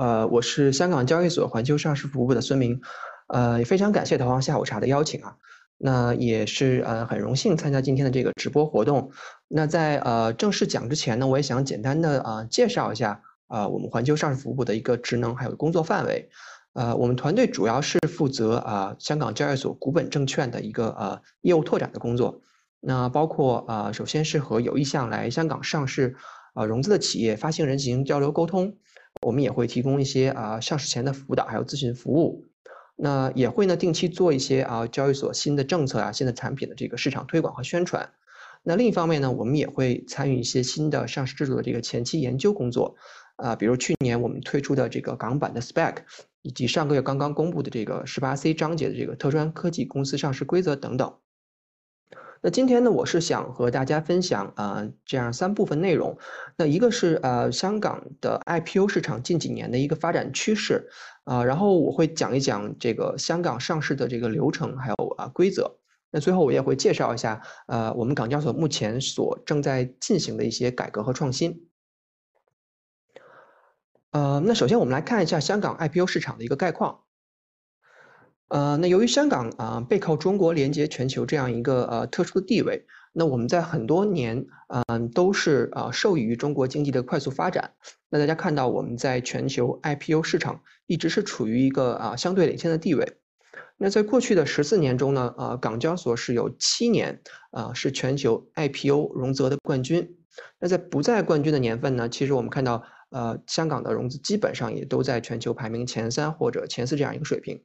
[0.00, 2.80] 呃，我是香港交易所环球上市服务部的孙明，
[3.26, 5.36] 呃，也非常感谢投行下午茶的邀请啊，
[5.76, 9.10] 那也是呃很荣幸参加今天的这个直播活动。
[9.46, 16.30] 那在呃正式讲之前呢，我也想简单的啊介绍一下啊我们环球上市服务部的一个职能还有工作范围。
[16.72, 22.40] 呃，我们团队主要是负责啊香港交易所股本证券的一个呃业务拓展的工作，
[22.80, 26.16] 那包括啊首先是和有意向来香港上市
[26.54, 28.78] 啊融资的企业发行人进行交流沟通。
[29.20, 32.46] 我们也会提供一些啊上市前的辅导，还有咨询服务。
[32.96, 38.10] 那也会呢定期做一些啊交易所新的政策啊、新的产品的这个市场推广和宣传。
[38.62, 42.96] 那另一方面呢，我们也会参与一些新的上市制度的这个前期研究工作。
[43.36, 45.94] 啊，比如去年我们推出的这个港版的 SPAC，
[46.42, 51.14] 以及上个月刚刚公布的这个十八 C 章节的这个特专科技公司上市规则等等。
[52.42, 56.16] 那今天呢，我是想和大家分享啊，这样三部分内容。
[56.56, 60.88] 那一个是呃，香港的 IPO 市场近几年的一个发展趋势
[61.24, 65.76] 啊，然后我会讲一讲这个香港上市的这个流程还有啊规则。
[66.10, 71.68] 那最后我也会介绍一下呃，我们港交所目前所正在进行的一些改革和创新。
[74.12, 77.02] 呃，那首先我们来看一下香港 IPO 市场的一个概况。
[78.50, 87.74] 呃，那由于香港啊背靠中国连接全球这样一个呃特殊的地位，那我们在很多年嗯都是啊受益于中国经济的快速发展。
[88.08, 93.18] 那大家看到我们在全球 IPO 市场一直是处于一个啊相对领先的地位。
[93.76, 100.16] 那在过去的十四年中呢，呃港交所是有七年啊是全球 IPO 融资的冠军。
[100.58, 107.62] 那在不在冠军的年份呢，其实我们看到呃香港的融资基本上也都在全球排名前三或者前四这样一个水平。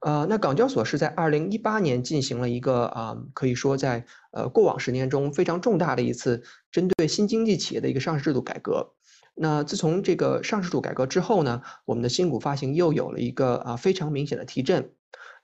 [0.00, 8.92] 呃，那港交所是在二零一八年进行了一个啊，可以说在呃过往十年中非常重大的一次针对新经济企业的一个上市制度改革。
[9.34, 14.92] 那自从这个上市制度改革之后呢，我们的新股发行又有了一个啊非常明显的提振。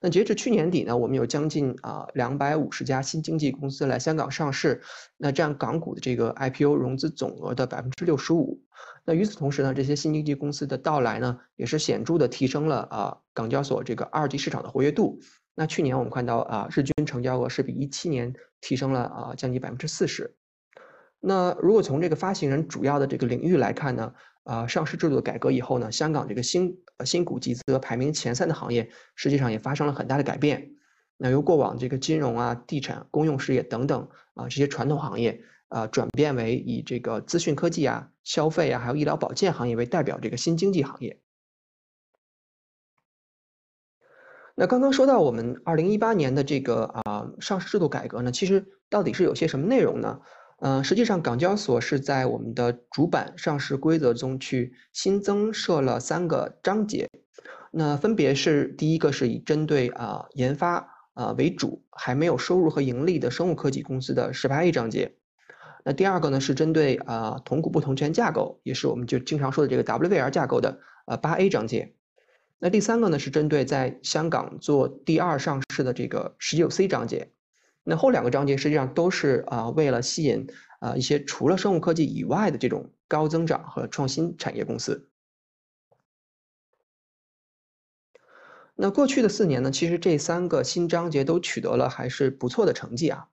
[0.05, 4.79] 那截至去年底呢，我们有将近啊两百五十家新经济公司来香港上市，
[5.17, 8.61] 那占港股的这个 IPO 融资总额的百分之六十五。
[9.03, 15.19] 那与此同时呢，这些新经济公司的到来呢，也是显著的提升了啊港交所这个二级市场的活跃度。
[15.55, 18.31] 那去年我们看到啊日均成交额是比一七年
[18.61, 20.35] 提升了啊将近百分之四十。
[21.19, 24.13] 那如果从这个发行人主要的这个领域来看呢，
[24.45, 30.71] 啊上市制度的改革以后呢，香港这个新新股集资排名前三的行业，实际上也发生了很大的改变。
[31.17, 35.43] 那由过往这个金融啊、地产、公用事业等等啊这些传统行业。
[35.67, 41.19] 啊，转变为以这个资讯科技啊、消费啊，还有医疗保健行业为代表这个新经济行业。
[44.53, 50.21] 那刚刚说到我们二零一八年的这个啊上市制度改革呢，其实到底是有些什么内容呢？
[50.65, 57.07] 嗯，实际上港交所是在我们的主板上市规则中去新增设了三个章节，
[57.69, 65.13] 那分别是第一个是以针对啊研发啊为主，还没有收入和盈利的生物科技公司的十八 A 章节。
[65.83, 71.93] 那第二个呢是针对啊同股不同权架构，也是我们就经常说的这个 WVR 架构的呃八 A 章节。
[72.57, 77.29] 那第三个呢是针对在香港做第二上市的这个十九 C 章节。
[77.87, 80.47] 那后两个章节实际上都是啊为了吸引
[80.79, 85.07] 啊一些除了生物科技以外的这种高增长和创新产业公司。
[88.75, 93.29] 那过去的四年呢，其实这三个新章节都取得了还是不错的成绩啊。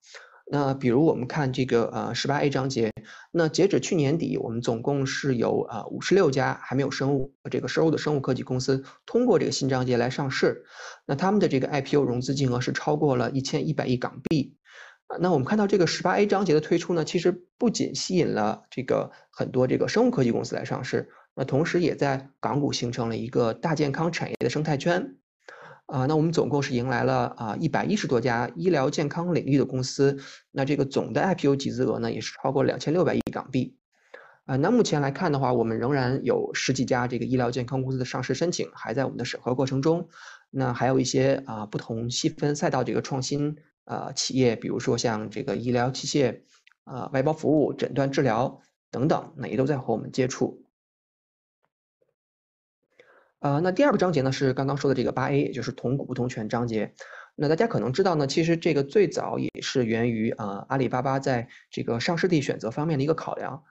[0.54, 2.92] 那比如我们看这个呃十八 A 章节，
[3.30, 10.62] 那截止去年底，我们总共是有啊五十六家还没有生物这个收入的生物科技公司通过这个新章节来上市，
[11.06, 14.54] 那他们的这个 IPO 融资金额是超过了一千一百亿港币。
[15.06, 25.16] 啊，那我们看到这个十八 A 章节的推出呢，其实不仅吸引了这个很多这个生物科技公司来上市，那同时也在港股形成了一个大健康产业的生态圈。
[25.92, 30.16] 啊，那我们总共是迎来了啊一百一十多家医疗健康领域的公司，
[30.50, 33.76] 那这个总的 IPO 集资额呢也是超过两千六百亿港币。
[34.46, 40.08] 啊，那目前来看的话，我们仍然有十几家这个医疗健康公司的上市申请还在我们的审核过程中。
[40.50, 46.40] 那还有一些啊不同细分赛道这个创新啊企业，比如说像这个医疗器械、
[46.84, 50.64] 啊外包服务、诊断治疗等等，那也都在和我们接触。
[53.42, 56.94] 呃，那第二个章节呢是刚刚说的这个八 A，就是同股不同权章节。
[57.34, 63.64] 那大家可能知道呢，其实这个最早也是源于啊阿里巴巴在这个上市地选择方面的一个考量。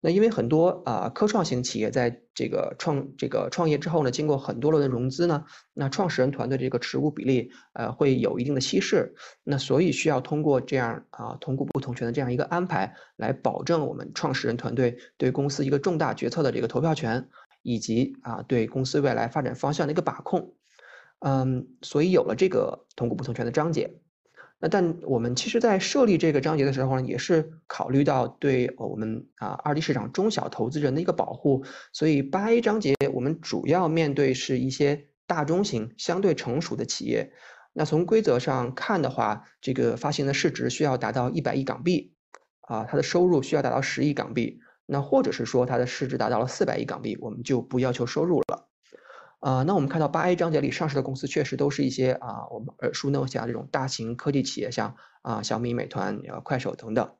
[0.00, 5.42] 那因为很多啊科创型企业在这个创这个创业之后呢，经过很多轮的融资呢，
[5.74, 9.12] 那创始人团队这个持股比例呃会有一定的稀释。
[9.42, 17.26] 那所以需要通过这样啊同股不同权的这样一个安排，来保证我们创始人团队对公司一个重大决策的这个投票权。
[17.66, 20.54] 以及啊对公司未来发展方向的一个把控。
[21.18, 23.98] 嗯，所以有了这个同股不同权的章节。
[24.58, 31.64] 那但我们其实，在设立这个章节的时候呢，也是考虑到对我们啊二级市场中小投资人的一个保护。
[31.92, 37.32] 所以八 A 章节我们主要面对是一些大中型、相对成熟的企业。
[37.72, 42.14] 那从规则上看的话，这个发行的市值需要达到一百亿港币，
[42.62, 48.68] 啊，它的收入需要达到十亿港币，那或者是说它的市值达到了四百亿港币，我们就不要求收入了。
[49.40, 57.12] 啊，那我们看到八 A 章节里上市的公司确实都是一些啊，我们耳熟能详这种大型科技企业，像啊小米、美团、呃快手等等。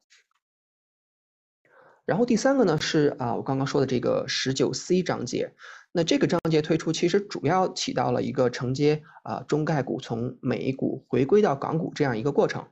[2.05, 5.55] 然后第三个呢是啊，我刚刚说的这个十九 C 章节。
[5.93, 12.69] 那这个章节推出，其实主要起到了一个承接啊中概股从美股回归到港股这样一个过程。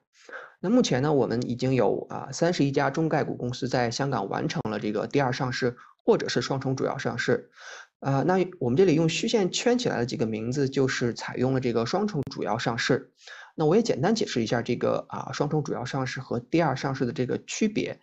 [0.65, 7.51] 那目前呢，我们已经有啊三十一家中概股公司在香港完成了这个第二上市或者是双重主要上市。
[8.01, 13.13] 啊，那我们这里用虚线圈起来的几个名字，就是采用了这个双重主要上市。
[13.55, 18.01] 那我也简单解释一下这个啊双重主要上市和第二上市的这个区别。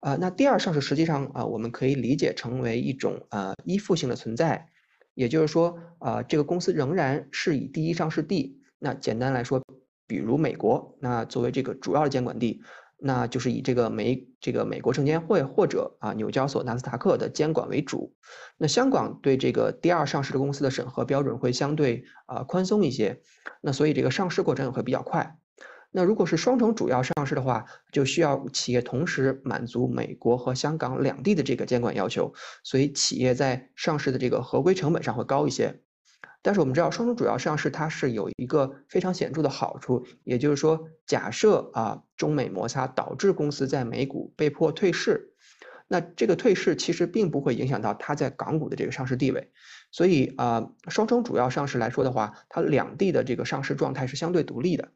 [0.00, 4.68] 啊，那第二上市实际上啊，我们可以理解成为一种呃依附性的存在，
[5.14, 9.62] 也就是说啊，这个公司仍然是以第一上市地，那简单来说，
[10.12, 12.60] 比如美国，那作为这个主要的监管地，
[12.98, 18.14] 那就是以这个美这个美国证监会或者啊纽交所、纳斯达克的监管为主。
[18.58, 23.22] 那香港对这个第二上市的公司的审核标准会相对啊宽松一些，
[23.62, 25.38] 那所以这个上市过程也会比较快。
[25.90, 35.80] 那如果是双重主要上市的话，就需要企业同时满足美国和香港两地的这个监管要求，所以企业在上市的这个合规成本上会高一些。
[36.42, 45.34] 但是我们知道，双重主要上市它是有一个非常显著的好处，也就是说，假设啊中美摩擦导致公司在美股被迫退市，
[45.86, 49.52] 那这个退市其实并不会影响到它在港股的这个上市地位。
[49.92, 54.90] 所以啊，双重主要上市来说的话，它两地的这个上市状态是相对独立的。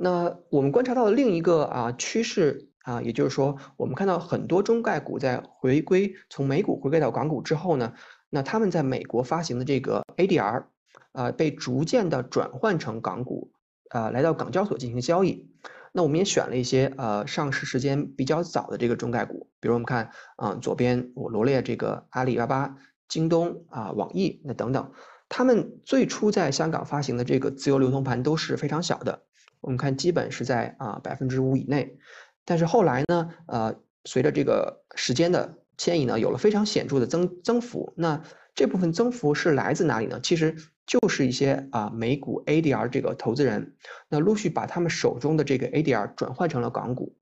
[0.00, 7.92] 那我们观察到的另一个啊趋势啊，也就是说，我们看到很多中概股在回归从美股回归到港股之后呢，
[8.30, 10.64] 那他们在美国发行的这个 ADR
[11.12, 13.52] 啊，被逐渐的转换成港股
[13.90, 15.50] 啊，来到港交所进行交易。
[15.92, 22.76] 那我们也选了一些呃上市时间比较早的这个中概股，比如我们看啊左边我罗列这个阿里巴巴、
[23.06, 24.92] 京东啊、网易那等等，
[25.28, 29.24] 他们最初在香港发行的这个自由流通盘都是非常小的。
[29.60, 31.98] 我们看，基本是在啊百分之五以内，
[32.48, 33.74] 但是后来呢，呃，
[34.06, 37.92] 随着这个时间的迁移呢，有了非常显著的增增幅。
[37.94, 38.22] 那
[38.54, 40.18] 这部分增幅是来自哪里呢？
[40.22, 40.56] 其实
[40.86, 43.74] 就是一些啊美股 ADR 这个投资人，
[44.08, 47.14] 那陆续把他们手中的这个 ADR 转换成了港股。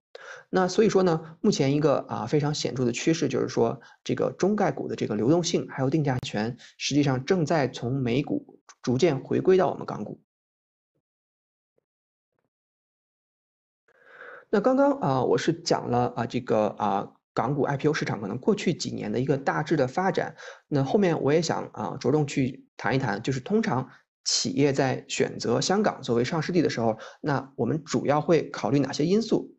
[0.49, 10.21] 那所以说呢，目前一个啊非常显著的趋势就是说，这个中概股的这个流动性还有定价权，实际上正在从美股逐渐回归到我们港股。
[14.51, 20.37] 那刚刚啊，我是讲了啊，这个啊，港股 IPO 市场可能过去几年的一个大致的发展。
[20.69, 23.89] 那后面我也想啊，着重去谈一谈，就是通常
[24.25, 29.57] 企业在选择香港作为上市地的时候，那我们主要会考虑哪些因素？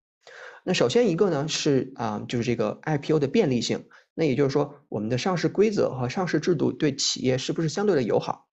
[0.63, 3.87] 那首先一个呢是啊，就是这个 IPO 的便利性。
[4.13, 8.46] 那也就是说，我们的上市规则和上市制度对企业是不是相对的友好？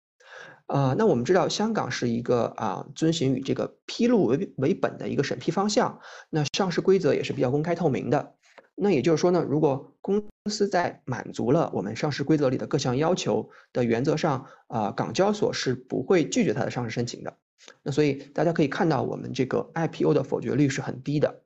[0.67, 8.35] 啊，那我们知道香港是一个啊遵循与这个披露为为本的一个审批方向，那上市规则也是比较公开透明的。
[8.75, 17.37] 那也就是说呢，如果公司在满足了我们上市规则里的各项要求的原则上，啊，港交所是不会拒绝它的上市申请的。
[17.83, 21.41] 那所以大家可以看到，我们这个 IPO 的否决率是很低的。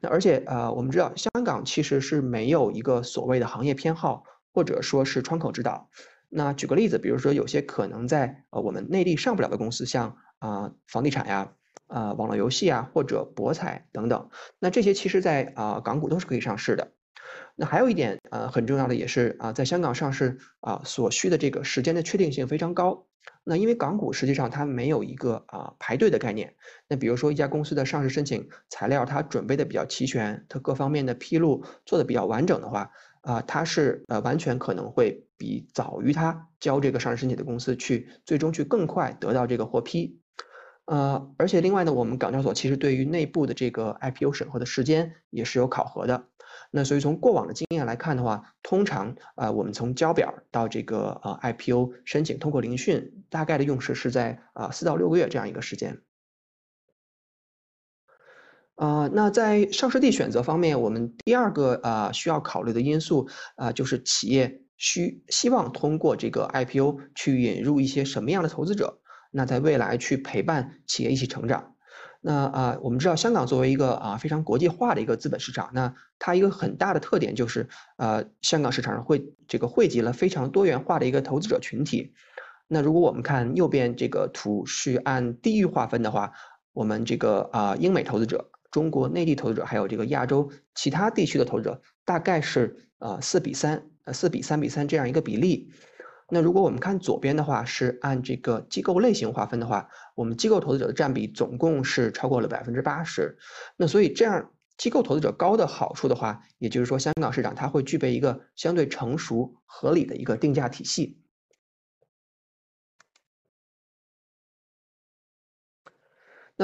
[0.00, 5.88] 那而且啊，我们知道香港其实是没有一个所谓的行业偏好，或者说是窗口指导。
[6.36, 11.52] 那举个例子，比如说有些可能在呃我们内地上不了的公司，像啊房地产呀、
[11.86, 16.90] 啊网络游戏啊或者博彩等等，那这些其实在啊港股都是可以上市的。
[17.54, 23.06] 那还有一点呃很重要的也是啊在香港上市啊所需的这个时间的确定性非常高。
[23.44, 26.56] 那因为港股实际上它没有一个啊排队的概念。
[26.88, 32.90] 那比如说一家公司的上市申请材料它准备的比较齐全，它各方面的披露做的比较完整的话。
[33.24, 40.20] 啊，它是呃完全可能会比早于它交这个上市申请的公司去最终去更快得到这个获批，
[40.84, 46.28] 呃，而且另外呢，我们港交所其实对于内部的这个 IPO 审核的时间也是有考核的，
[46.70, 56.02] 那所以从过往的经验来看的话，通常啊我们从交表到这个呃 IPO 申请通过聆讯，大概的用时是在啊四到六个月这样一个时间。
[58.76, 68.98] 呃，那在上市地选择方面，我们第二个啊需要考虑的因素啊，就是企业需希望通过这个 IPO 去引入一些什么样的投资者，
[69.30, 71.74] 那在未来去陪伴企业一起成长。
[72.20, 82.14] 那啊，我们知道香港作为一个啊非常国际化的一个资本市场，那它一个很大的特点就是，呃，香港市场上会这个汇集了非常多元化的一个投资者群体。
[82.66, 86.32] 那如果我们看右边这个图是按地域划分的话，
[86.72, 88.50] 我们这个啊英美投资者。
[88.74, 95.70] 中国内地投资者还有这个亚洲其他地区的投资者，大概是呃四比三，呃四比三比三这样一个比例。
[96.28, 103.38] 那如果我们看左边的话，是按这个机构类型划分的话，我们机构投资者的占比总共是超过了百分之八十。
[103.76, 111.20] 那所以这样机构投资者高的好处的话，也就是说香港市场它会具备一个相对成熟合理的一个定价体系。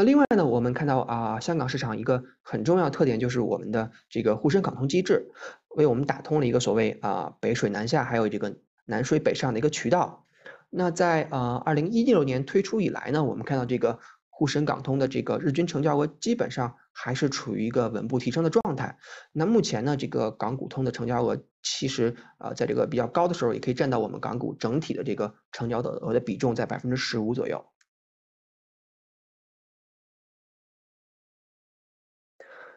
[0.00, 5.30] 那另外呢，我们看到啊，香港市场一个很重要特点就是我们的这个沪深港通机制，
[5.76, 10.24] 为我们打通了一个所谓啊北水南下，还有这个南水北上的一个渠道。
[10.70, 13.98] 那在呃二零一六年推出以来呢，我们看到这个
[14.30, 18.96] 沪深港通的这个日均成交额基本上还是处于一个稳步提升的状态。
[19.32, 27.66] 那目前呢，这个港股通的成交额其实啊在这个比较高的时候，也可以占到我们港股整体的这个成交的额的比重在百分之十五左右。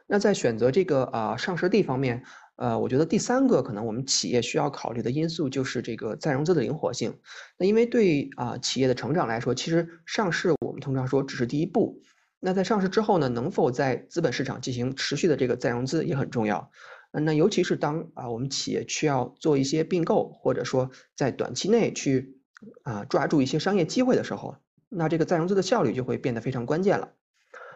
[0.07, 2.23] 那在选择这个啊上市地方面，
[2.55, 7.17] 呃，我觉得第三个可能我们企业需要考虑的因素就是这个再融资的灵活性。
[7.57, 12.01] 那因为对啊企业的成长来说，其实上市我们通常说只是第一步。
[12.39, 16.69] 那在上市之后呢，能否在资本市场进行持续的这个再融资也很重要。
[17.11, 22.37] 那尤其是当啊我们企业需要做一些并购，或者说在短期内去
[22.83, 24.57] 啊抓住一些商业机会的时候，
[24.89, 27.13] 那这个再融资的效率就会变得非常关键了。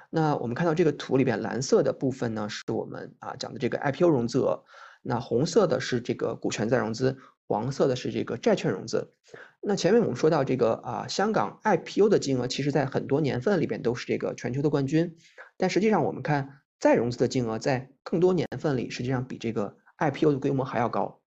[0.09, 4.63] 那我们看到这个图里边，蓝色的部分呢，是我们啊讲的这个 IPO 融资额，
[5.01, 9.13] 那红色的是这个股权再融资，黄色的是这个债券融资。
[9.61, 15.17] 那前面我们说到这个啊，香港 IPO 的金额，其实在很多年份里边都是这个全球的冠军，
[15.57, 21.19] 但实际上我们看再融资的金额，在更多年份里，实际上比这个 IPO 的规模还要高。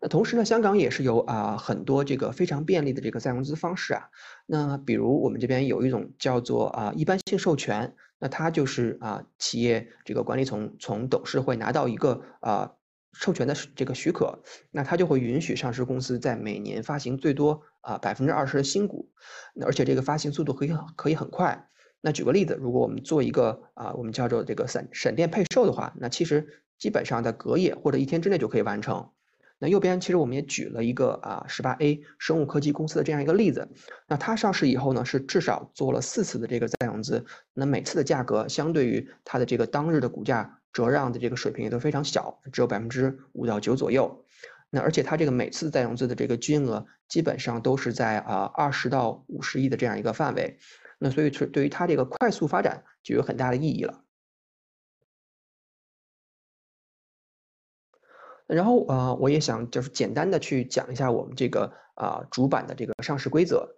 [0.00, 4.08] 那同时呢，香港也是有啊很多这个非常便利的这个再融资方式啊。
[4.46, 12.72] 那比如我们这边有一种叫做啊一般性授权，那它就是啊企业这个管理层从董事会拿到一个啊
[13.12, 14.38] 授权的这个许可，
[14.70, 19.10] 那它就会允许上市公司在每年发行最多啊百分之二十的新股，
[19.54, 21.68] 那而且这个发行速度可以可以很快。
[22.00, 29.10] 那举个例子，如果我们做一个啊我们叫做这个闪闪电配售的话，那其实基本上在隔夜或者一天之内就可以完成。
[29.60, 33.68] 那右边其实我们也举了一个啊十八 A 生物科技公司的这样一个例子，
[34.08, 44.24] 那它上市以后呢是至少做了四次的这个再融资，那每次的价格相对于它的这个当日的股价折让的这个水平也都非常小，只有百分之五到九左右。
[44.70, 50.58] 那而且它这个每次再融资的这个金额基本上都是在啊二十到五十亿的这样一个范围，
[50.98, 54.02] 那所以是对于它这个快速发展就有很大的意义了。
[58.50, 63.68] 然后啊，我也想就是简单的去讲一下我们这个啊主板的这个上市规则。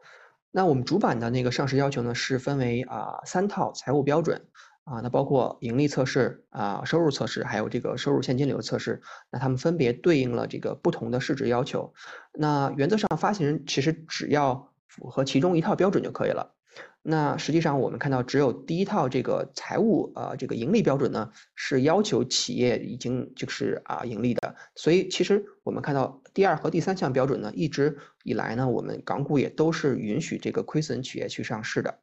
[0.51, 4.47] 那我们主板的那个上市要求呢，是分为啊三套财务标准
[4.85, 9.01] 啊，那包括盈利测试啊、收入测试，还有这个收入现金流测试。
[9.31, 11.95] 那它们分别对应了这个不同的市值要求。
[12.33, 16.53] 那原则上，发行人其实只要符合其中一套标准就可以了。
[17.05, 24.55] 那实际上，我们看到只有第一套这个财务呃这个盈利标准呢，是要求企业已经就是啊盈利的。
[24.77, 31.99] 所以其实我们看到第二和第三项标准呢，一直以来呢，我们港股也都是允许这个亏损企业去上市的。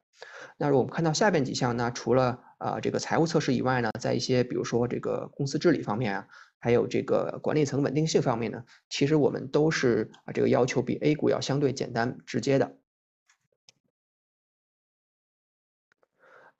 [0.58, 6.26] 那我们看到下边几项呢，除了啊这个财务测试以外呢，在一些比如说这个公司治理方面啊，
[6.58, 12.76] 还有这个管理层稳定性方面呢，其实我们都是啊这个要求比 A 股要相对简单直接的。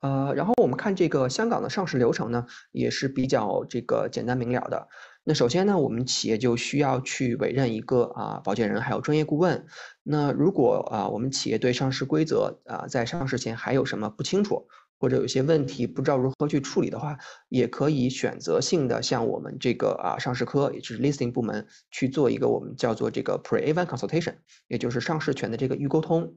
[0.01, 4.87] 呃，然后我们看这个香港的上市流程呢，也是比较这个简单明了的。
[5.23, 9.67] 那首先呢，我们企业就需要去委任一个啊保荐人，还有专业顾问。
[10.01, 14.67] 那如果啊我们企业对上市规则啊在上市前还有什么不清楚，
[14.97, 26.33] 或者有些问题不知道如何去处理的话，也可以选择性的向我们这个啊上市科，也就是 listing 部门去做一个我们叫做这个 pre-event consultation，也就是上市权的这个预沟通。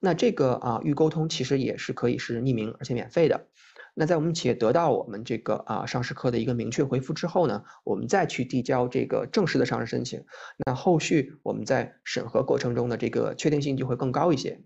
[0.00, 3.46] 那这个啊预沟通其实也是可以是匿名而且免费的。
[3.92, 10.24] 那在我们企业得到我们这个啊上市科的一个明确回复之后呢，我们再去递交这个正式的上市申请。
[10.64, 14.62] 那后续我们在审核过程中的这个确定性就会更高一些。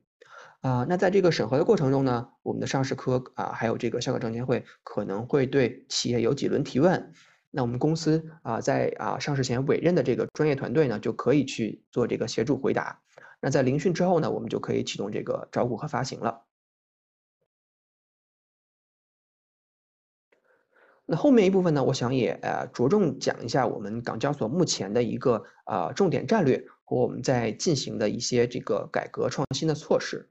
[0.60, 7.12] 啊，那在这个审核的过程中呢，我们的上市科啊，还有这个香港证监会可能会对企业有几轮提问。
[7.50, 13.00] 那我们公司啊，在啊上市前委任的这个专业团队呢，就可以去做这个协助回答。
[13.44, 16.46] 那在聆讯之后呢，我们就可以启动这个招股和发行了。
[21.04, 30.30] 那后面一部分呢，我想也呃着重讲一下我们港交所目前的一个呃重点战略和我们在进行的一些这个改革创新的措施。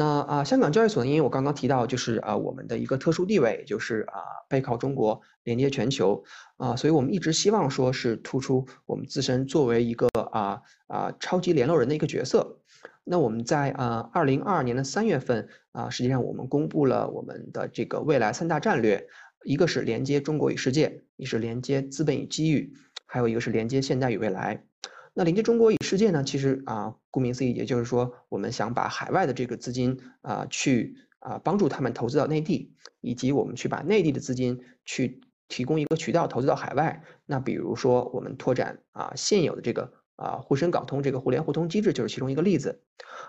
[0.00, 4.16] 那啊，香港交易所呢，因为我刚刚提到，就是啊，我们的一个特殊地位，就是啊，
[4.48, 6.24] 背靠中国，连接全球，
[6.56, 12.60] 啊，所以我们一直希望说是突出我们自身作为一个啊啊超级联络人的一个角色。
[13.04, 19.06] 那我们在啊二零二二年的三月份啊，实际上我们公布了我们的这个未来三大战略，
[19.44, 22.72] 一个是连接中国与世界，一是连接资本与机遇，
[23.04, 24.64] 还有一个是连接现代与未来。
[25.12, 26.22] 那连接中国与世界呢？
[26.22, 37.02] 其实啊，顾名思义，也就是说，我们想把海外的这个资金啊，去啊帮助他们投资到内地，以及我们去把内地的资金去提供一个渠道投资到海外。
[37.26, 42.82] 那比如说，我们拓展啊现有的这个啊沪深港通这个互联互通机制，就是其中一个例子。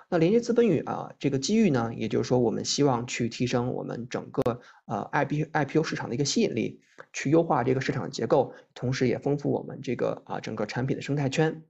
[0.09, 6.81] 那连接资本与啊这个机遇呢，也就是说，我们希望去提升我们整个呃 I P I P O 市场的一个吸引力。
[7.13, 11.63] 去优化这个市场结构，同时也丰富我们这个啊整个产品的生态圈。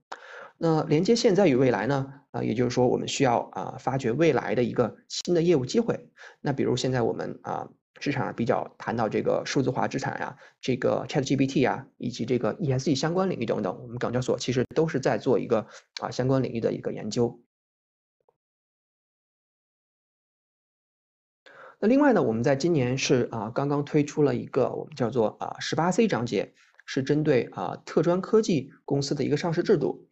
[0.58, 2.12] 那连接现在与未来呢？
[2.30, 6.08] 啊，也就是说我们需要啊发掘未来的一个新的业务机会。
[6.40, 7.68] 那比如现在我们啊
[8.02, 15.68] 市场比较谈到这个数字化资产呀，这个 ChatGPT 啊，以及这个 ESG 相关领域等等，我们港交所其实都是在做一个
[16.00, 17.40] 啊相关领域的一个研究。
[21.78, 26.54] 那另外呢，我们在今年是啊刚刚推出了一个我们叫做啊十八 C 章节，
[26.86, 30.06] 是针对啊特专科技公司的一个上市制度。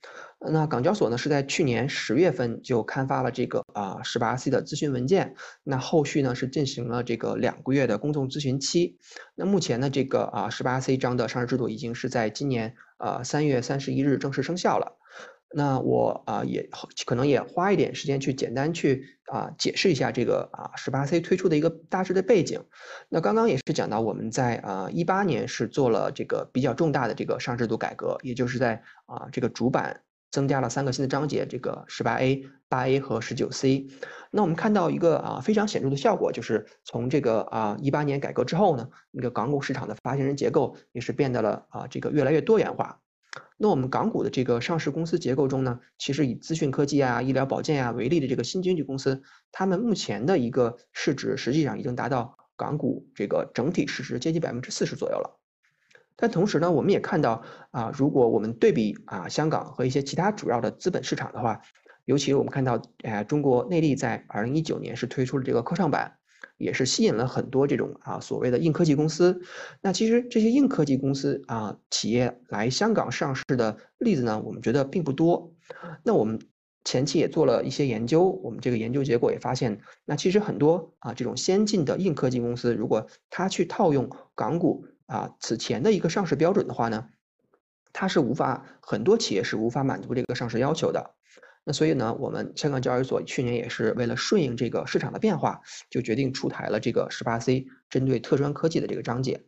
[0.50, 5.34] 那港交所呢是在去年十月份就刊发了这个啊十八 C 的咨询文件，
[5.64, 8.96] 那后续呢是进行了这个两个月的公众咨询期。
[9.34, 14.97] 那目前呢这个啊十八 C 章的上市制度已经是在今年啊三月三十一日正式生效了。
[15.52, 16.69] 那我啊也
[17.06, 22.63] 可能也花一点时间去简单去啊解释一下这个啊十八 C 推出的一个大致的背景。
[23.08, 33.89] 那刚刚也是讲到我们在啊一八年是做了这个比较重大的这个上制度改革，也就是在啊这个主板增加了三个新的章节，这个十八 A、八 A 和十九 C。
[34.30, 43.00] 那我们看到一个啊非常显著的效果，就是从这个啊一八年改革之后呢，那个港股市场的发行人结构也是变得了啊这个越来越多元化。
[43.56, 55.38] 那我们港股的这个上市公司结构中呢，其实以资讯科技啊、医疗保健啊为例的这个新经济公司，他们目前的一个市值实际上已经达到港股这个整体市值接近百分之四十左右了。
[56.16, 61.60] 但同时呢，我们也看到啊，如果我们对比啊香港和一些其他主要的资本市场的话，
[62.04, 66.16] 尤其我们看到，哎，中国内地在二零一九年是推出了这个科创板。
[66.56, 69.40] 也是吸引了很多这种啊所谓的硬科技公司。
[69.80, 75.52] 那其实这些硬科技公司啊企业来香港上市的例子呢，我们觉得并不多。
[76.02, 76.40] 那我们
[76.84, 87.08] 前期也做了一些研究，我们这个研究结果也发现，那其实很多啊这种先进的硬科技公司，如果它去套用港股啊此前的一个上市标准的话呢，
[87.92, 91.14] 它是无法很多企业是无法满足这个上市要求的。
[91.73, 99.45] 所以呢，我们香港交易所去年也是为了顺应这个市场的变化，就决定出台了这个十八 C 针对特专科技的这个章节。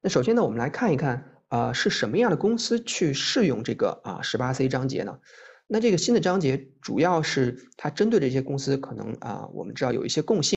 [0.00, 5.18] 那首先呢，我们来看一看啊，是什么样的公司去适用这个啊十八 C 章节呢？
[5.66, 10.56] 那这个新的章节主要是它针对这些公司，可能啊，我们知道有一些共性。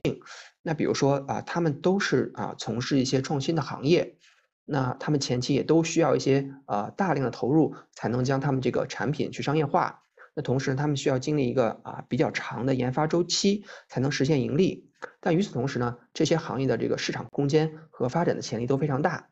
[0.62, 4.16] 那比如说啊，他们都是啊从事一些创新的行业。
[4.64, 10.02] 那他们前期也都需要一些呃大量的投入，才能将他们这个产品去商业化。
[10.34, 14.88] 那同时，他们需要经历一个啊比较长的研发周期，才能实现盈利。
[15.20, 19.28] 但与此同时呢，这些行业的这个市场空间和发展的潜力都非常大。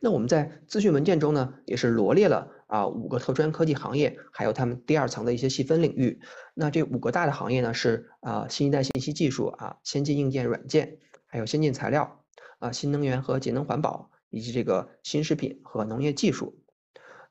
[0.00, 6.20] 那我们在资讯文件中呢，也是罗列了啊五个特专科技行业，还有他们第二层的一些细分领域。
[6.54, 12.24] 那这五个大的行业呢，是啊新一代信息技术啊先进硬件软件，还有先进材料
[12.58, 14.10] 啊新能源和节能环保。
[14.30, 16.58] 以及这个新食品和农业技术，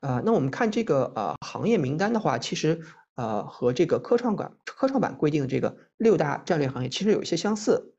[0.01, 2.81] 啊，那我们看这个呃行业名单的话，其实
[3.15, 7.93] 呃和这个科创板科创板规定的这个六大战略行业其实有一些相似，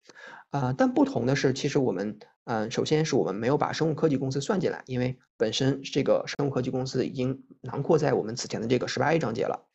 [0.51, 9.67] 啊，但不同的是，其实我们嗯，首先是我们没有把生物科技公司算进来，因为本身这个生物科技公司已经囊括在我们此前的这个十八 A 章节了。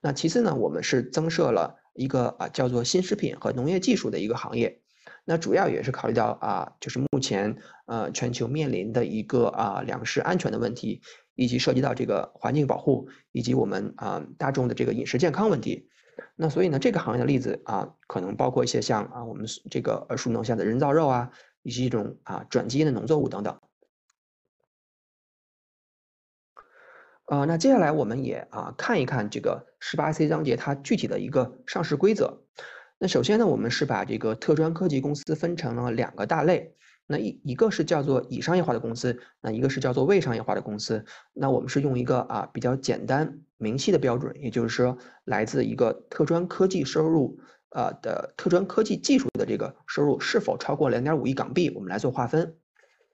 [0.00, 4.82] 那其次呢，我们是增设了一个啊叫做新食品和农业技术的一个行业。
[5.24, 11.02] 那主要也是考虑到啊，就是目前呃全球面临的一个啊粮食安全的问题，
[11.34, 15.88] 以及涉及到这个环境保护以及我们啊大众的这个饮食健康问题。
[16.36, 21.30] 那所以呢，这个行业的例子啊，可能包括一些像啊我们这个耳熟能详的人造肉啊，
[21.62, 23.58] 以及一种啊转基因的农作物等等。
[27.26, 32.42] 呃，那接下来我们也啊看一看这个十八 C 章节它具体的一个上市规则。
[32.98, 36.74] 那首先呢，我们是把这个特专科技公司分成了两个大类。
[37.06, 41.04] 那一一个是叫做已商业化的公司，那一个是叫做未商业化的公司。
[41.34, 47.38] 那我们是用一个啊比较简单明细的标准，也就是说来自一个特专科技收入
[47.72, 52.56] 呃的特专科技技术的这个收入是否超过两点五亿港币，我们来做划分。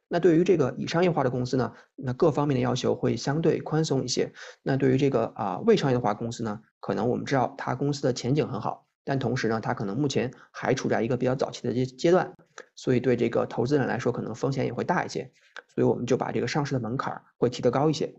[0.07, 4.33] 那对于这个已商业化的公司呢，那各方面的要求会相对宽松一些。
[4.63, 8.87] 那对于这个啊未商业化公司呢，可能我们知道它公司的前景很好。
[9.11, 12.33] 但同时呢，它可能目前还处在一个比较早期的阶阶段，
[12.77, 15.33] 所以对这个投资人来说，可能风险也会大一些，
[15.75, 18.15] 所以我们就把这个上市的门槛会提得高一些。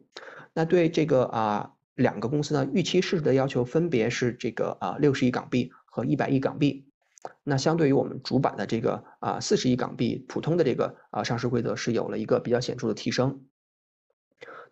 [0.51, 6.89] 那对这个啊两个公司呢，预期市值的要求分别是这个啊六十亿港币和一百亿港币。
[7.41, 13.45] 那相对于我们主板的这个啊四十亿港币普通的这个啊上市规则是有了一个比较显著的提升。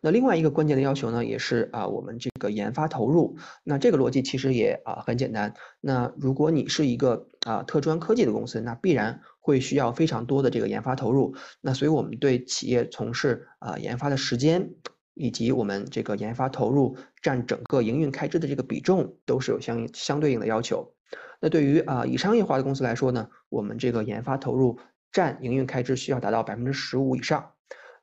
[0.01, 3.37] 那另外一个关键的要求呢，也是啊，我们这个研发投入。
[3.63, 5.53] 那这个逻辑其实也啊很简单。
[5.81, 11.35] 那如果你是一个啊特专科技的公司，那必然会需要非常多的这个研发投入。
[11.59, 14.71] 那所以我们对企业从事啊研发的时间，
[15.13, 20.93] 以及我们这个研发投入占整个营运开支的这个比重，都是有相相对应的要求。
[21.41, 24.79] 那对于啊以商业化的公司来说呢，我们这个研发投入
[25.11, 27.51] 占营运开支需要达到百分之十五以上。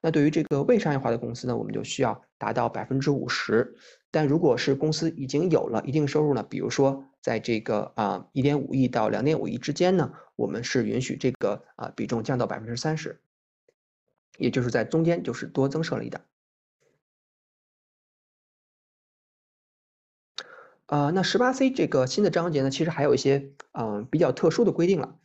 [0.07, 3.75] 那对于这个未商业化的公司呢，我们就需要达到百分之五十。
[4.13, 13.21] 但如果是公司已经有了一定收入呢，比如说在这个啊一点五亿到两点五亿之间呢，我们是允许这个啊比重降到百分之三十，
[14.39, 16.23] 也就是在中间就是多增设了一点。
[20.87, 25.19] 啊，那十八 C 这个新的章节呢，其实还有一些嗯比较特殊的规定了。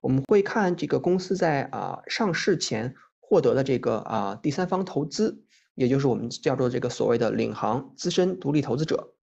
[0.00, 2.96] 我们会看这个公司在啊上市前。
[3.28, 5.42] 获得的这个啊第三方投资，
[5.74, 9.14] 也就是我们叫做这个所谓的领航资深独立投资者。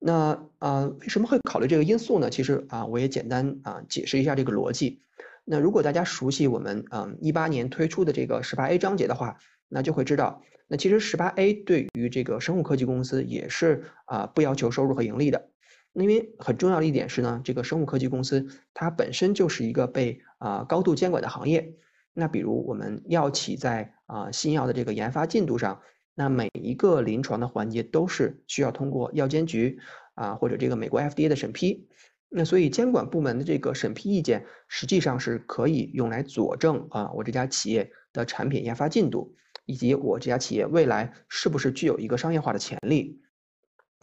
[0.00, 2.28] 那啊为什么会考虑这个因素呢？
[2.28, 5.02] 其实啊我也简单啊解释一下这个逻辑。
[5.44, 15.48] 那如果大家熟悉我们嗯一八年推出的这个十八 A 章节的话，那就会知道，那其实十八 A 对于这个生物科技公司也是啊不要求收入和盈利的。
[15.92, 21.74] 因为很重要的一点是呢，这个生物科技公司它本身就是一个被啊高度监管的行业。
[22.18, 25.82] 那比如我们药企在啊新药的这个研发进度上，
[26.14, 29.78] 那每一个临床的环节都是需要通过药监局
[30.14, 31.86] 啊或者这个美国 FDA 的审批，
[32.30, 43.20] 那所以监管部门的这个审批意见实际上是可以用来佐证啊我这家企业的产品研发进度，以及我这家企业未来是不是具有一个商业化的潜力。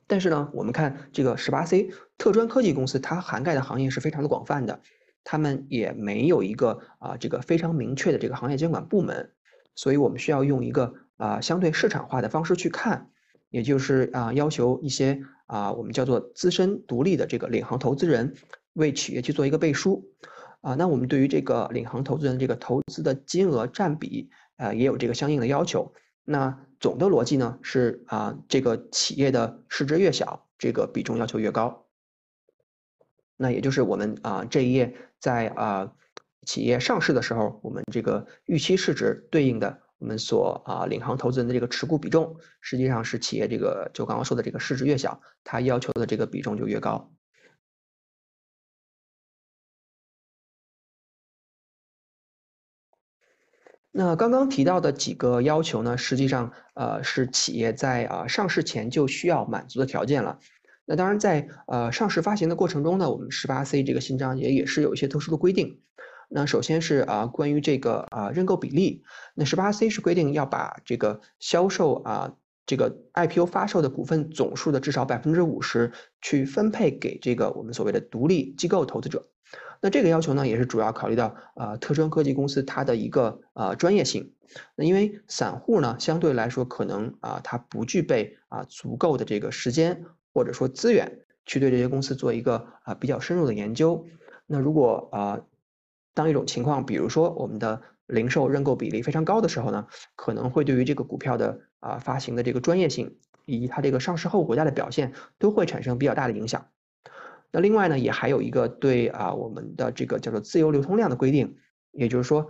[0.05, 4.81] 但是呢，我们看这个十八 C 特专科技公司，它涵盖的行业是非常的广泛的。
[5.23, 9.31] 他们也没有一个啊这个非常明确的这个行业监管部门，
[9.75, 13.09] 所以我们需要用一个啊相对市场化的方式去看，
[13.49, 18.35] 也就是啊要求一些啊我们叫做资深独立的这个领航投资人
[18.73, 20.11] 为企业去做一个背书
[20.61, 20.75] 啊。
[20.75, 25.93] 那我们对于这个领航投资人这个投资的金额占比啊也有这个相应的要求。
[26.25, 31.82] 那总的逻辑呢是啊这个企业的市值越小，这个比重要求越高。
[33.43, 35.91] 那也就是我们啊这一页在啊
[36.45, 47.11] 企业上市的时候，我们这个预期市值对应的我们所啊领航投资人的这个持股比重，实际上是企业这个就刚刚说的这个市值越小，它要求的这个比重就越高。
[53.91, 60.39] 那刚刚提到的几个要求呢，实际上呃是企业在啊上市前就需要满足的条件了。
[60.85, 65.79] 那当然，在呃上市发行的过程中呢，我们十八 C 这个新章节也是有一些特殊的规定。
[66.29, 69.03] 那首先是啊关于这个啊认购比例，
[69.35, 75.91] 那十八 C 是规定要把这个销售啊这个 IPO 发售的股份总数的至少百分之五十
[76.21, 79.29] 去分配给这个我们所谓的独立机构投资者。
[79.79, 84.33] 那这个要求呢，也是主要考虑到啊特专科技公司它的一个啊专业性。
[84.75, 90.03] 那因为散户呢相对来说可能啊它不具备啊足够的这个时间。
[90.33, 94.05] 或者说资源去对这些公司做一个啊比较深入的研究。
[94.47, 95.41] 那如果啊
[96.13, 106.67] 当一种情况，比如说我们的零售认购比例非常高的时候呢，可能会对于这个股票的啊发行的这个专业性以及它这个上市后股价的表现都会产生比较大的影响。
[107.51, 111.57] 那另外呢，也还有一个对啊我们的这个叫做自由流通量的规定，
[111.91, 112.49] 也就是说，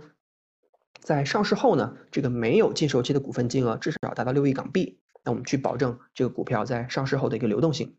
[0.98, 7.96] 在上市后呢，这个没有禁售期的股份金额至少达到六亿港币，那我们去保证这个股票在上市后的一个流动性。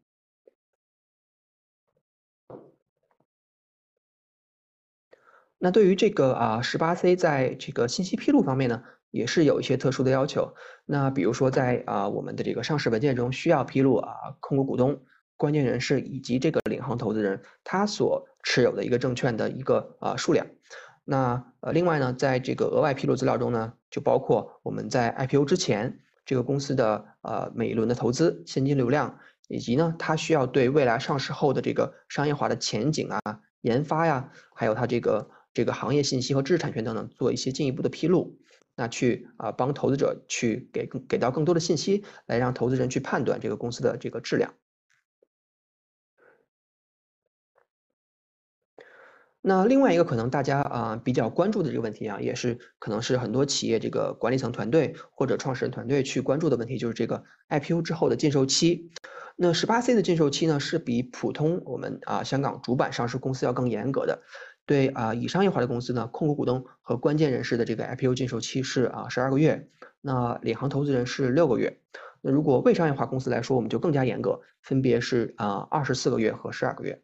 [5.58, 10.54] 那对于这个啊十八 C 在这个信息披露方面呢，也是有一些特殊的要求。
[10.86, 15.04] 那比如说在啊我们的这个上市文件中需要披露啊控股股东、
[15.38, 20.46] 关键人士以及这个领航投资人他所持有的一个证券的一个啊数量。
[21.04, 33.22] 那呃另外呢，在这个额外披露资料中呢，就包括我们在 IPO 之前这个公司的呃每一轮的投资现金流量，以及呢它需要对未来上市后的这个商业化的前景啊、
[33.62, 35.30] 研发呀，还有它这个。
[35.56, 38.38] 这个行业信息和知识产权等等做一些进一步的披露，
[38.76, 44.54] 那去啊帮投资者去给给到更多的信息，来让投资人去判断这个公司的这个质量。
[49.48, 58.90] 那另外一个可能大家啊比较关注的这个问题啊，也是可能是很多企业这个管理层团队或者创始人团队去关注的问题，就是这个 IPO 之后的禁售期。
[59.36, 64.24] 那十八 C 的禁售期呢，是比普通我们啊香港主板上市公司要更严格的。
[64.66, 69.70] 对啊，以商业化的公司呢，控股股东和关键人士的这个 IPO 禁售期是啊十二个月，
[70.02, 71.78] 那领航投资人是六个月。
[72.22, 77.04] 那如果未商业化公司来说，我们就更加严格，分别是啊二十四个月和十二个月。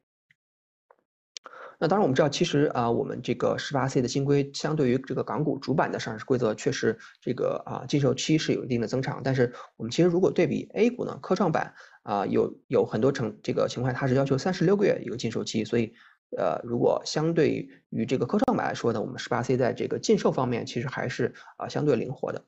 [1.82, 9.20] 那当然我们知道，其实啊我们这个十八 C 的新规，相对于这个港股主板的上市规则，确实这个啊禁售期是有一定的增长。
[9.24, 15.92] 但是我们其实如果对比 A 股呢，科创板啊有有很多成这个情况，它是要求三十六个月一个禁售期，所以。
[16.38, 22.46] 呃，如果相对于这个科创板来说呢，我们十八 C 在这个禁售方面其实还是啊相对灵活的。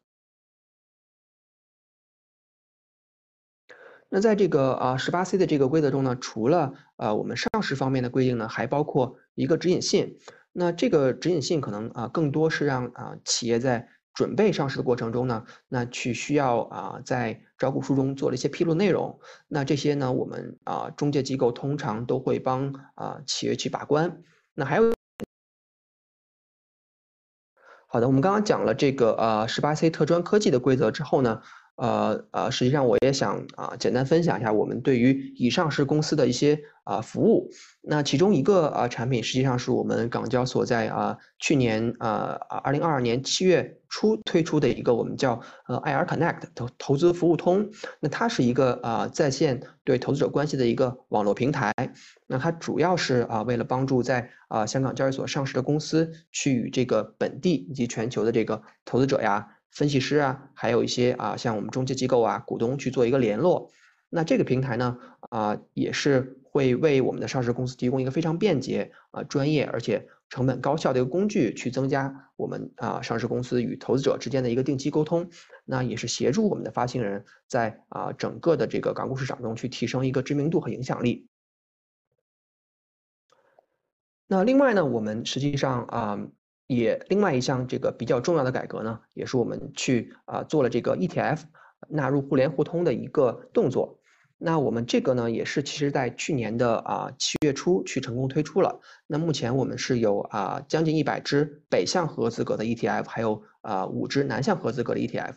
[4.16, 10.20] 那在这个啊十八 C 的这个规则中呢，除了啊我们上市方面的规定呢，还包括一个指引信。
[10.52, 13.90] 那这个指引信可能啊更多是让啊企业在。
[14.14, 24.22] 准备上市的过程中呢，那去需要啊在招股书中做了一些披露内容，那这些呢我们啊中介机构通常都会帮啊企业去把关。
[24.54, 24.94] 那还有，
[27.88, 31.42] 好的，我们刚刚讲了这个呃十八 C 特专科技的规则之后呢。
[31.76, 37.50] 呃呃，实际上我也想啊，简单分享一下我们对于以上市公司的一些啊服务。
[37.82, 47.68] 那其中一个啊产品，实际上是我们港交所在啊去年啊二零二二年七月初推出的一个我们叫呃 IR Connect 投投资服务通。
[48.00, 51.74] 那它是一个啊在线对投资者关系的一个网络平台。
[52.28, 59.48] 那它主要是啊为了帮助在啊香港交易所上市的公司去与这个本地以及全球的这个投资者呀。
[59.74, 63.72] 分析师啊，还有一些啊，像我们中介机构啊，股东去做一个联络。
[64.10, 65.00] 那这个平台呢，
[65.32, 75.28] 啊，也是会为我们的上市公司提供一个非常便捷啊、专业而且成本高效的一个工具，去增加我们啊上市公司与投资者之间的一个定期沟通。
[75.66, 81.28] 那也是协助我们的发行人在啊整个的这个港股市场中去提升一个知名度和影响力。
[84.28, 86.28] 那另外呢，我们实际上啊。
[86.68, 91.42] 也另外一项这个比较重要的改革呢，也是我们去啊做了这个 ETF
[91.90, 94.00] 纳入互联互通的一个动作。
[94.38, 98.82] 那我们这个呢，也是其实在去年的啊七月初去成功推出了。
[99.08, 105.36] 那目前我们是有啊将近一百只北向合资格的 ETF，还有啊五只南向合资格的 ETF。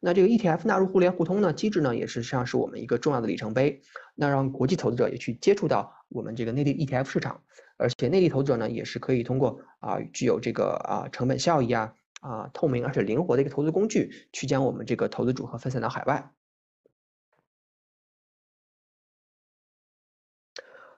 [0.00, 3.80] 那这个 ETF 纳入互联互通呢机制呢，也是实际上是我们一个重要的里程碑。
[4.16, 7.42] 那让国际投资者也去接触到我们这个内地 ETF 市场。
[7.78, 16.32] 而且内地投资者呢，也是可以通过啊具有这个啊成本效益啊啊透明而且灵活的一个投资工具，去将我们这个投资组合分散到海外。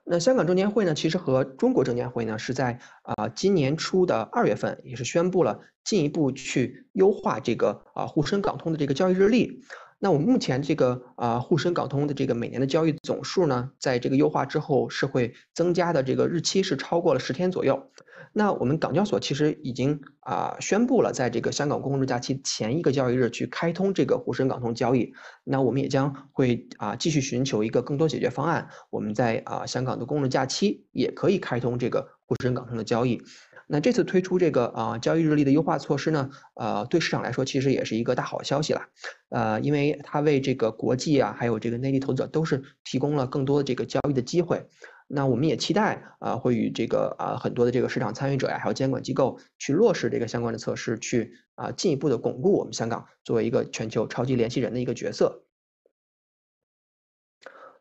[0.03, 9.61] 那香港证监会呢，其实和中国证监会呢，是在啊今年初的二月份，也是宣布了进一步去优化这个啊沪深港通的这个交易日历。
[10.03, 17.91] 那我们目前这个啊沪深港通的这个每年的交易总数呢，在这个优化之后是会增加的，这个日期是超过了十天左右。
[18.33, 25.13] 那我们港交所其实已经啊宣布了，在这个香港公共日假期前一个交易日去开通这个沪深港通交易。
[25.43, 33.21] 那我们也将会啊继续寻求一个更多解决方案，我们在啊香港的公共假期也可以开通这个沪深港通的交易。
[33.71, 38.81] 那这次推出这个啊交易日历的优化措施呢，呃，对市场来说其实也是一个大好消息了，
[39.29, 44.67] 呃，因为它为这个国际啊，还有这个内地投资者都是提供了更多的这个交易的机会。
[45.07, 55.43] 那我们也期待啊，会与这个啊很多的这个市场参与者呀，还有监管机构去落实这个相关的测试，去啊进一步的巩固我们香港作为一个全球超级联系人的一个角色。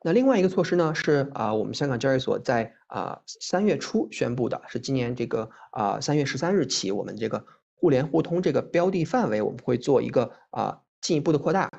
[0.03, 11.71] 那另外一个措施呢是啊，我们香港交易所在啊三月初宣布的，是今年这个啊三月十三日起，我们这个互联互通这个标的范围我们会做一个啊进一步的扩大。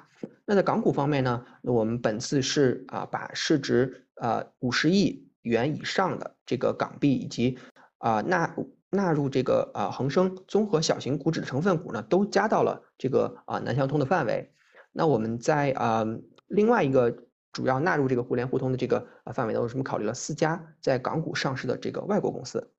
[0.46, 7.58] 那在港股方面呢，我们本次是啊把市值啊五十亿元以上的这个港币以及
[7.98, 8.56] 啊纳
[8.92, 14.54] 纳入这个啊恒生综合小型股指成分股呢，都加到了这个啊南向通的范围。
[14.92, 16.06] 那我们在啊
[16.46, 17.18] 另外一个。
[17.52, 22.72] 主要纳入这个互联互通的这个呃范围呢，为什么考虑了四家在港股上市的这个外国公司？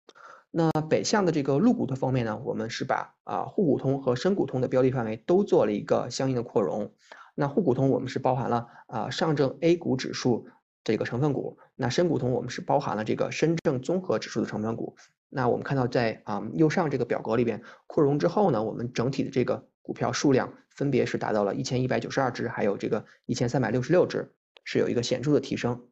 [0.51, 6.93] 那北向的这个陆股的方面呢，我们是把啊沪股通和深股通的标的范围都做了一个相应的扩容。
[7.35, 10.47] 那沪股通我们是包含了啊上证 A 股指数
[10.85, 14.97] 这个成分股，那深股通我们是包含了这个深证综合指数的成分股。
[15.31, 24.35] 那我们看到在啊右上这个表格里边扩容之后呢，我们整体的这个股票数量分别是达到了一千一百九十二只，还有这个一千三百六十六只。
[24.65, 25.89] 是有一个显著的提升。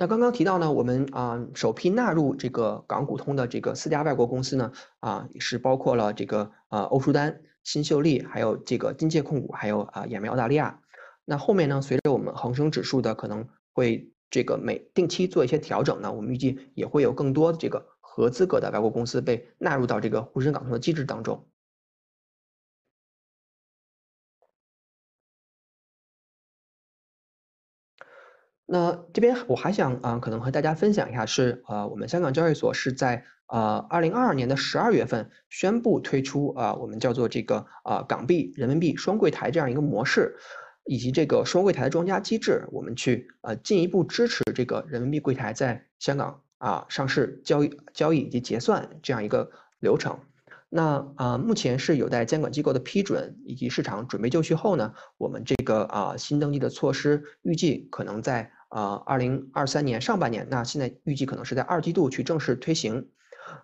[0.00, 10.80] 那刚刚提到呢，我们啊首批纳入这个港股通的这个四家外国公司呢，啊是包括了这个啊欧舒丹、新秀丽，还有这个金界控股，还有啊眼苗澳大利亚。
[11.24, 21.48] 那后面呢，随着我们恒生指数的可能会这个每定期做一些调整呢，我们预计也会有更多的这个合资格的外国公司被纳入到这个沪深港通的机制当中。
[28.70, 40.36] 那这边我还想啊，可能和大家分享一下，是呃，我们香港交易所是在呃二零二二年的十二月份宣布推出啊，我们叫做这个啊港币人民币双柜台这样一个模式，
[40.84, 49.50] 以及这个双柜台的庄家机制，我们去呃进一步支持这个人民币柜台在香港啊上市交易、交易以及结算这样一个
[49.80, 50.18] 流程。
[50.68, 58.52] 那啊，目前是有待监管机构的批准以及市场准备就绪后呢，我们这个啊新登记的措施预计可能在。
[58.68, 63.08] 啊，二零二三年上半年，那现在预计可能是在二季度去正式推行。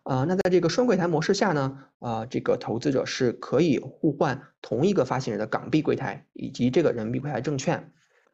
[0.05, 7.93] 啊，那在这个双柜台模式下呢，啊，这个投资者是可以互换同一个发行人的港币柜台以及这个人民币柜台证券。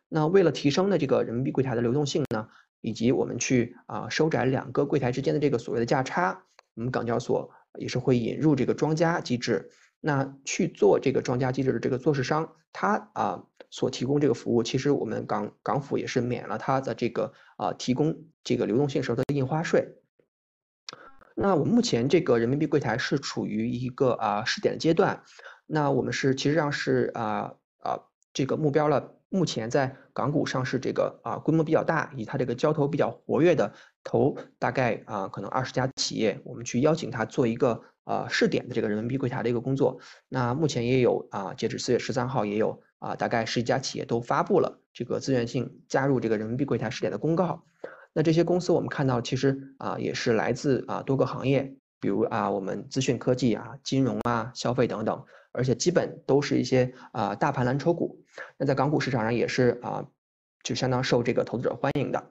[0.08, 2.48] 那为了提升呢这个人民币柜台的流动性呢，
[2.80, 9.70] 以及我们去啊收窄两个柜台之间的这个所谓的价差，我们港交所也是会引入这个庄家机制。
[10.00, 19.96] 那去做这个庄家机制的这个做市商，他啊所提供这个服务，其实我们港港府也是免了他的这个啊提供这个流动性时候的印花税。
[21.36, 25.22] 那我们目前这个人民币柜台是处于一个啊试点阶段，
[25.66, 28.00] 那我们是其实上是啊啊
[28.34, 29.16] 这个目标了。
[29.32, 40.00] 目前在港股上市这个啊规模比较大，以它这个交投比较活跃的投大概啊可能二十家企业，我们去邀请他做一个呃试点的这个人民币柜台的一个工作。
[40.28, 47.64] 那目前也有啊，截止四月十三号也有啊大概十几家企业都发布了这个自愿性加入这个人民币柜台试点的公告。
[48.12, 55.24] 那这些公司我们看到其实啊也是来自啊多个行业，比如啊我们资讯科技啊、金融啊、消费等等。
[55.52, 58.22] 而且基本都是一些啊大盘蓝筹股，
[58.56, 60.06] 那在港股市场上也是啊，
[60.62, 62.30] 就相当受这个投资者欢迎的。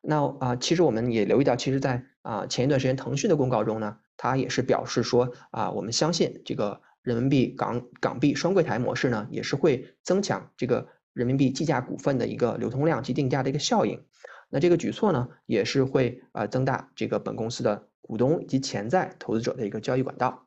[0.00, 14.04] 那啊，其实我们也留意到，其实，在啊前一段时间腾讯的公告中呢，它也是表示说啊，我们相信这个人民币港港币双柜台模式呢，也是会增强这个人民币计价股份的一个流通量及定价的一个效应。
[14.50, 20.46] 那这个举措呢，也是会啊增大这个本公司的股东以及潜在投资者的一个交易管道。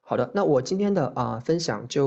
[0.00, 2.04] 好的，那我今天的啊分享就。